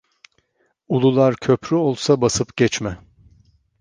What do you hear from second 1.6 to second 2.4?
olsa